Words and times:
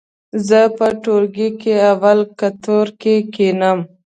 زه 0.47 0.59
په 0.77 0.87
ټولګي 1.03 1.49
کې 1.61 1.73
اول 1.91 2.19
قطور 2.39 2.87
کې 3.01 3.15
کېنم. 3.33 3.79